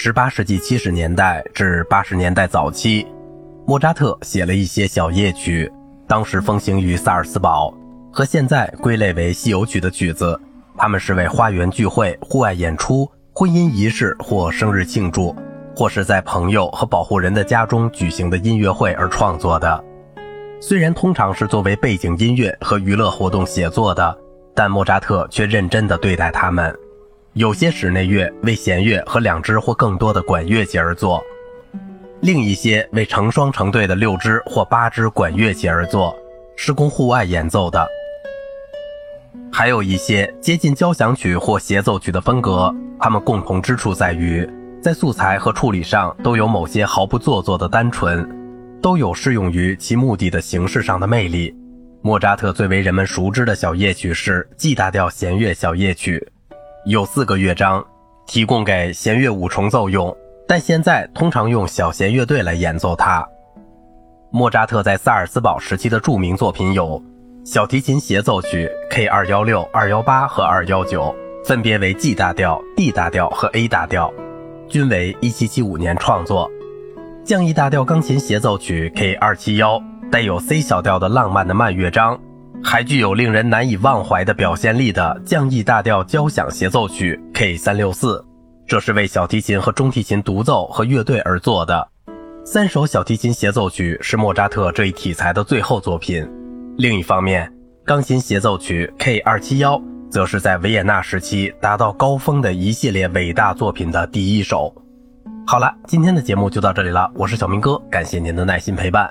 [0.00, 3.04] 十八世纪七十年代至八十年代早期，
[3.66, 5.68] 莫扎特写了一些小夜曲，
[6.06, 7.74] 当时风行于萨尔斯堡，
[8.12, 10.40] 和现在归类为西游曲的曲子。
[10.76, 15.34] 他们是为花园聚会、户外演出、婚姻仪式或生日庆祝，
[15.74, 19.84] 或是在朋友和保护人的家中举行的音乐会而创作的。
[20.60, 24.16] 虽然通常是作为背景音乐和娱乐活动写作的，
[24.54, 26.72] 但莫扎特却认真地对待它们。
[27.38, 31.22] 有些室内乐为弦乐和两支或更多的管乐器而作，
[32.20, 36.12] 另一些为成双成对的六支或八支管乐器而作，
[36.56, 37.86] 是供户外演奏的。
[39.52, 44.44] 还有一些接近交响曲或协奏曲的风格，它们共同之处在于，
[44.82, 48.28] 在素材和处理上都有某些毫不做作的单纯，
[48.82, 51.54] 都有适用于其目的的形式上的魅力。
[52.02, 56.32] 莫扎特最为人们熟知的小夜曲是 G 大调弦乐小夜曲，
[56.86, 57.84] 有四个乐章，
[58.26, 63.26] 提供给弦乐五重奏用，但现在通常用小弦乐队来演奏它。
[64.30, 67.02] 莫扎特在萨尔斯堡时期的著名作品有。
[67.44, 74.12] 小提琴协奏曲 K 二幺六、二幺八和二幺九，分别为 G 大调、D 大调和 A 大调，
[74.68, 76.50] 均为一七七五年创作。
[77.24, 82.18] 降 E 大调钢琴协奏曲 K 二七幺，带有 C 小调的浪漫的慢乐章，
[82.62, 88.24] 还具有令人难以忘怀的表现力的降 E 大调交响协奏曲 K 三六四，
[88.66, 91.88] 这是为小提琴和中提琴独奏和乐队而作的。
[92.44, 96.28] 三首小提琴协奏曲是莫扎特这一题材的最后作品。
[96.76, 97.50] 另一方面，
[97.84, 104.74] 钢琴协奏曲 K 二七幺则是在维也纳时期达到高峰的一系列伟大作品的第一首。
[105.46, 109.10] 好了，今天的节目就到这里了，我是小明哥，感谢您的耐心陪伴。